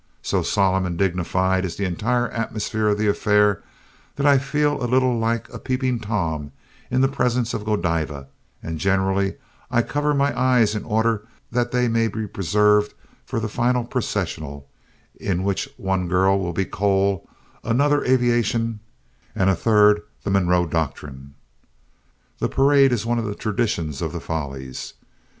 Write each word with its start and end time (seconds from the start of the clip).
So 0.23 0.41
solemn 0.41 0.87
and 0.87 0.97
dignified 0.97 1.63
is 1.63 1.75
the 1.75 1.85
entire 1.85 2.27
atmosphere 2.29 2.87
of 2.87 2.97
the 2.97 3.05
affair 3.07 3.61
that 4.15 4.25
I 4.25 4.39
feel 4.39 4.81
a 4.81 4.89
little 4.89 5.15
like 5.19 5.47
a 5.53 5.59
Peeping 5.59 5.99
Tom 5.99 6.51
in 6.89 7.01
the 7.01 7.07
presence 7.07 7.53
of 7.53 7.65
Godiva 7.65 8.25
and 8.63 8.79
generally 8.79 9.35
I 9.69 9.83
cover 9.83 10.15
my 10.15 10.35
eyes 10.35 10.73
in 10.73 10.83
order 10.85 11.27
that 11.51 11.69
they 11.71 11.87
may 11.87 12.07
be 12.07 12.25
preserved 12.25 12.95
for 13.27 13.39
the 13.39 13.47
final 13.47 13.83
processional 13.83 14.67
in 15.19 15.43
which 15.43 15.69
one 15.77 16.07
girl 16.07 16.39
will 16.39 16.51
be 16.53 16.65
Coal, 16.65 17.29
another 17.63 18.03
Aviation 18.03 18.79
and 19.35 19.51
a 19.51 19.55
third 19.55 20.01
the 20.23 20.31
Monroe 20.31 20.65
Doctrine. 20.65 21.35
The 22.39 22.49
parade 22.49 22.91
is 22.91 23.05
one 23.05 23.19
of 23.19 23.25
the 23.25 23.35
traditions 23.35 24.01
of 24.01 24.13
the 24.13 24.19
Follies. 24.19 24.95